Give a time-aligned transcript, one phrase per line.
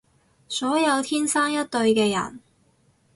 [0.47, 2.39] 所有天生一對嘅人